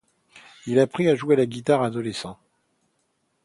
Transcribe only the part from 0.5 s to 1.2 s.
Il apprit à